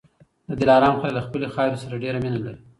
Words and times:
د 0.49 0.51
دلارام 0.61 0.95
خلک 1.01 1.13
له 1.15 1.21
خپلي 1.27 1.47
خاورې 1.53 1.77
سره 1.83 2.01
ډېره 2.03 2.17
مینه 2.23 2.39
لري. 2.45 2.59